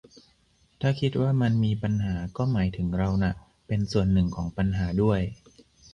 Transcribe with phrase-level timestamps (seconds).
[0.81, 3.33] ถ้าคิดว่ามันมีปัญหาก็หมายถึงเราน่ะ
[3.67, 5.19] เป็นส่วนหนึ่งของปัญหาด้วย